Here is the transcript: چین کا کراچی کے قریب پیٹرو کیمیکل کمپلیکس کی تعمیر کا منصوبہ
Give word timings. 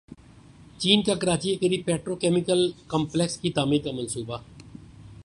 چین 0.77 1.01
کا 1.01 1.13
کراچی 1.13 1.55
کے 1.55 1.67
قریب 1.67 1.85
پیٹرو 1.85 2.15
کیمیکل 2.15 2.69
کمپلیکس 2.87 3.37
کی 3.37 3.51
تعمیر 3.51 3.81
کا 3.81 3.91
منصوبہ 3.91 4.37